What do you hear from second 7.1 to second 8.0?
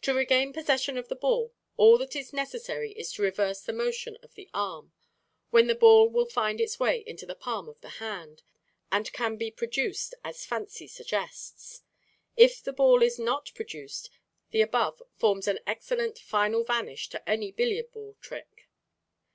the palm of the